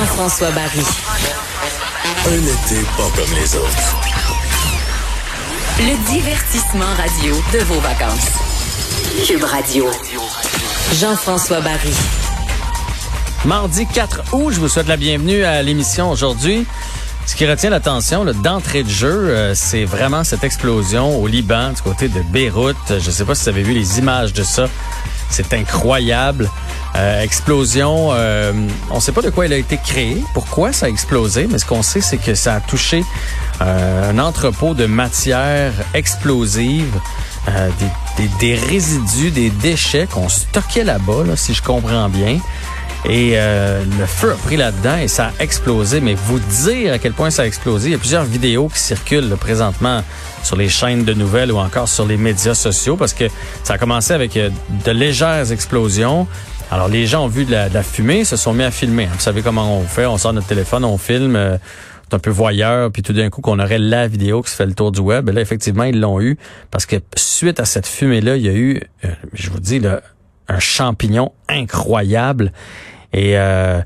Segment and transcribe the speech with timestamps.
[0.00, 0.80] Jean-François Barry.
[2.26, 3.96] Un été pas comme les autres.
[5.78, 8.30] Le divertissement radio de vos vacances.
[9.26, 9.90] Cube Radio.
[10.94, 11.92] Jean-François Barry.
[13.44, 16.66] Mardi 4 août, je vous souhaite la bienvenue à l'émission aujourd'hui.
[17.26, 21.82] Ce qui retient l'attention d'entrée de jeu, euh, c'est vraiment cette explosion au Liban, du
[21.82, 22.76] côté de Beyrouth.
[22.88, 24.66] Je ne sais pas si vous avez vu les images de ça.
[25.28, 26.48] C'est incroyable.
[26.96, 28.52] Euh, explosion, euh,
[28.90, 31.58] on ne sait pas de quoi elle a été créée, pourquoi ça a explosé, mais
[31.58, 33.04] ce qu'on sait, c'est que ça a touché
[33.60, 36.98] un entrepôt de matières explosives,
[38.40, 42.38] des, résidus, des déchets qu'on stockait là-bas, là, si je comprends bien.
[43.06, 46.00] Et euh, le feu a pris là-dedans et ça a explosé.
[46.00, 48.78] Mais vous dire à quel point ça a explosé, il y a plusieurs vidéos qui
[48.78, 50.02] circulent présentement
[50.42, 53.24] sur les chaînes de nouvelles ou encore sur les médias sociaux parce que
[53.62, 54.50] ça a commencé avec euh,
[54.84, 56.26] de légères explosions.
[56.70, 59.08] Alors les gens ont vu de la, fumée, se sont mis à filmer.
[59.12, 61.36] Vous savez comment on fait, on sort notre téléphone, on filme.
[61.36, 61.58] Euh,
[62.12, 64.74] un peu voyeur, puis tout d'un coup qu'on aurait la vidéo qui se fait le
[64.74, 65.28] tour du web.
[65.28, 66.38] Et là, effectivement, ils l'ont eu
[66.72, 68.82] parce que suite à cette fumée-là, il y a eu,
[69.32, 70.00] je vous dis, là,
[70.48, 72.52] un champignon incroyable.
[73.12, 73.80] Et euh,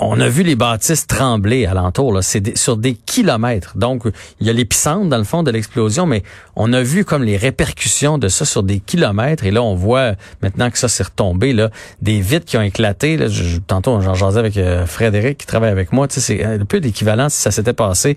[0.00, 2.14] on a vu les bâtisses trembler alentour.
[2.14, 2.22] Là.
[2.22, 3.76] C'est sur des kilomètres.
[3.76, 4.04] Donc,
[4.40, 6.22] il y a l'épicentre dans le fond de l'explosion, mais
[6.56, 9.44] on a vu comme les répercussions de ça sur des kilomètres.
[9.44, 13.18] Et là, on voit maintenant que ça s'est retombé, là, des vitres qui ont éclaté.
[13.18, 13.26] Là,
[13.66, 16.06] tantôt, j'en jasais avec euh, Frédéric qui travaille avec moi.
[16.08, 18.16] C'est un peu d'équivalent si ça s'était passé.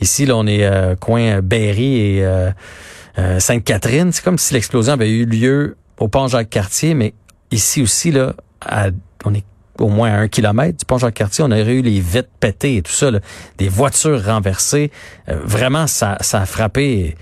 [0.00, 2.26] Ici, là, on est euh, coin Berry et
[3.38, 4.10] Sainte-Catherine.
[4.12, 7.14] C'est comme si l'explosion avait eu lieu au pont Jacques-Cartier, mais
[7.52, 8.34] ici aussi, là,
[9.24, 9.44] on est
[9.80, 12.92] au moins un kilomètre du pont Jacques-Cartier, on aurait eu les vitres pétées et tout
[12.92, 13.10] ça,
[13.58, 14.90] des voitures renversées.
[15.28, 17.16] Euh, vraiment, ça, ça a frappé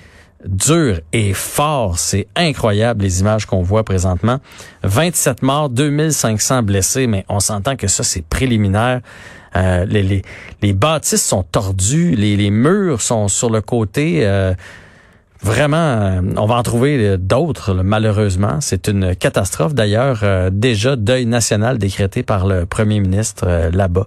[0.45, 1.99] dur et fort.
[1.99, 4.39] C'est incroyable les images qu'on voit présentement.
[4.83, 9.01] 27 morts, 2500 blessés, mais on s'entend que ça, c'est préliminaire.
[9.57, 10.23] Euh, les, les,
[10.61, 14.27] les, bâtisses sont tordues, les, les murs sont sur le côté.
[14.27, 14.53] Euh,
[15.43, 18.59] Vraiment, euh, on va en trouver euh, d'autres, malheureusement.
[18.61, 19.73] C'est une catastrophe.
[19.73, 24.07] D'ailleurs, euh, déjà deuil national décrété par le premier ministre là-bas.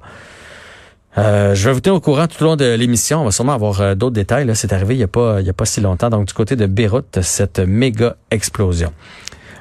[1.16, 3.22] je vais vous tenir au courant tout au long de l'émission.
[3.22, 4.50] On va sûrement avoir d'autres détails.
[4.56, 6.10] C'est arrivé il n'y a, pas, a pas si longtemps.
[6.10, 8.92] Donc, du côté de Beyrouth, cette méga explosion.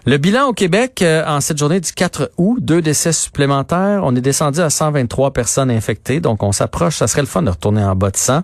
[0.06, 4.00] Le bilan au Québec en cette journée du 4 août, deux décès supplémentaires.
[4.02, 6.20] On est descendu à 123 personnes infectées.
[6.20, 6.96] Donc, on s'approche.
[6.96, 8.42] Ça serait le fun de retourner en bas de 100.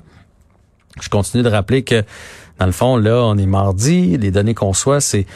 [1.00, 2.04] Je continue de rappeler que
[2.58, 4.16] dans le fond, là, on est mardi.
[4.16, 5.26] Les données qu'on soit, c'est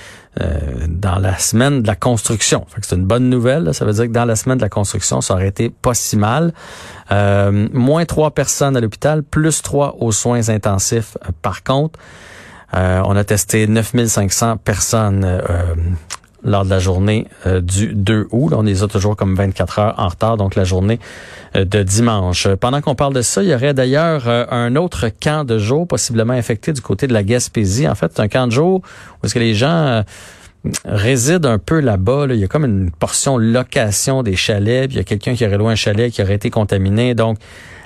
[0.41, 0.59] euh,
[0.89, 2.67] dans la semaine de la construction.
[2.81, 3.75] C'est une bonne nouvelle.
[3.75, 6.17] Ça veut dire que dans la semaine de la construction, ça aurait été pas si
[6.17, 6.53] mal.
[7.11, 11.19] Euh, moins trois personnes à l'hôpital, plus trois aux soins intensifs.
[11.43, 11.99] Par contre,
[12.75, 15.43] euh, on a testé 9500 personnes
[16.43, 18.53] lors de la journée euh, du 2 août.
[18.55, 20.99] on les a toujours comme 24 heures en retard, donc la journée
[21.57, 22.49] euh, de dimanche.
[22.61, 25.87] Pendant qu'on parle de ça, il y aurait d'ailleurs euh, un autre camp de jour
[25.87, 27.89] possiblement infecté du côté de la Gaspésie.
[27.89, 28.83] En fait, un camp de jour
[29.23, 30.03] où est-ce que les gens
[30.85, 32.27] résident un peu là-bas.
[32.31, 35.47] Il y a comme une portion location des chalets, puis il y a quelqu'un qui
[35.47, 37.15] aurait loué un chalet qui aurait été contaminé.
[37.15, 37.39] Donc,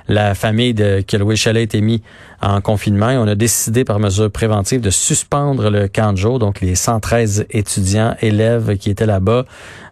[0.08, 2.02] la famille de qui a loué chalet a été mis
[2.42, 6.14] en confinement et on a décidé par mesure préventive de suspendre le camp.
[6.38, 9.44] Donc les 113 étudiants, élèves qui étaient là-bas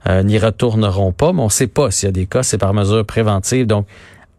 [0.08, 2.58] euh, n'y retourneront pas, mais on ne sait pas s'il y a des cas, c'est
[2.58, 3.66] par mesure préventive.
[3.66, 3.86] Donc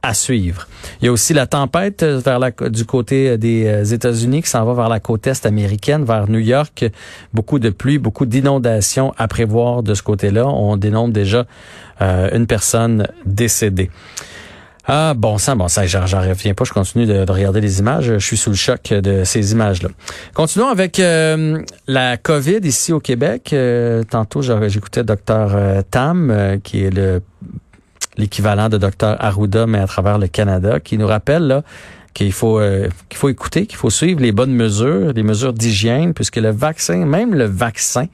[0.04, 0.68] à suivre.
[1.02, 4.74] Il y a aussi la tempête la, du côté des euh, États-Unis qui s'en va
[4.74, 6.86] vers la côte est américaine, vers New York.
[7.34, 10.46] Beaucoup de pluie, beaucoup d'inondations à prévoir de ce côté-là.
[10.46, 11.46] On dénombre déjà
[12.02, 13.90] euh, une personne décédée.
[14.86, 18.26] Ah, bon sang, bon sang, j'en reviens pas, je continue de, regarder les images, je
[18.26, 19.88] suis sous le choc de ces images-là.
[20.34, 23.52] Continuons avec euh, la COVID ici au Québec.
[23.54, 27.22] Euh, tantôt, j'écoutais docteur euh, Tam, qui est le
[28.16, 31.64] l'équivalent de docteur Arruda, mais à travers le Canada, qui nous rappelle
[32.14, 32.62] qu'il faut
[33.10, 37.06] qu'il faut écouter, qu'il faut suivre les bonnes mesures, les mesures d'hygiène, puisque le vaccin,
[37.06, 38.06] même le vaccin,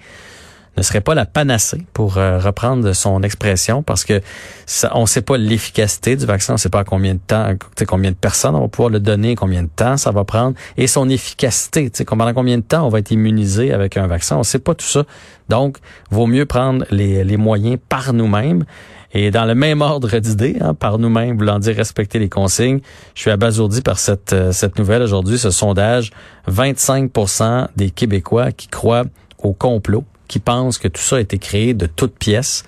[0.79, 4.21] ne serait pas la panacée pour euh, reprendre son expression parce que
[4.65, 7.53] ça, on ne sait pas l'efficacité du vaccin, on ne sait pas combien de temps,
[7.87, 10.87] combien de personnes on va pouvoir le donner, combien de temps ça va prendre et
[10.87, 14.43] son efficacité, pendant combien de temps on va être immunisé avec un vaccin, on ne
[14.43, 15.03] sait pas tout ça.
[15.47, 15.77] Donc,
[16.11, 18.65] vaut mieux prendre les, les moyens par nous-mêmes.
[19.13, 22.81] Et dans le même ordre d'idées, hein, par nous-mêmes, voulant dire respecter les consignes,
[23.15, 26.11] je suis abasourdi par cette, euh, cette nouvelle aujourd'hui, ce sondage.
[26.47, 29.05] 25% des Québécois qui croient
[29.41, 32.63] au complot qui pensent que tout ça a été créé de toutes pièces.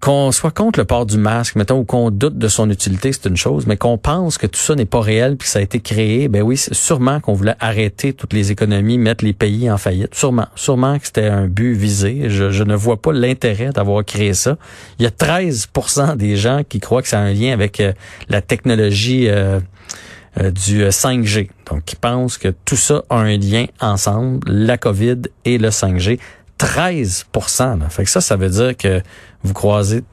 [0.00, 3.28] qu'on soit contre le port du masque, mettons, ou qu'on doute de son utilité, c'est
[3.28, 5.62] une chose, mais qu'on pense que tout ça n'est pas réel puis que ça a
[5.62, 9.70] été créé, ben oui, c'est sûrement qu'on voulait arrêter toutes les économies, mettre les pays
[9.70, 10.14] en faillite.
[10.14, 12.28] Sûrement, sûrement que c'était un but visé.
[12.28, 14.56] Je, ne vois pas l'intérêt d'avoir créé ça.
[14.98, 17.92] Il y a 13% des gens qui croient que ça a un lien avec euh,
[18.28, 19.60] la technologie euh,
[20.40, 21.50] euh, du 5G.
[21.70, 26.18] Donc, qui pensent que tout ça a un lien ensemble, la COVID et le 5G.
[26.58, 27.26] 13
[27.58, 27.88] là.
[27.90, 29.02] Fait que ça, ça veut dire que
[29.42, 30.04] vous croisez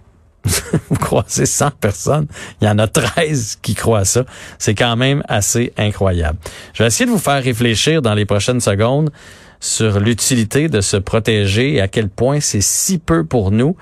[0.89, 2.27] vous croisez 100 personnes,
[2.61, 4.25] il y en a 13 qui croient ça.
[4.57, 6.39] C'est quand même assez incroyable.
[6.73, 9.11] Je vais essayer de vous faire réfléchir dans les prochaines secondes
[9.59, 13.75] sur l'utilité de se protéger et à quel point c'est si peu pour nous.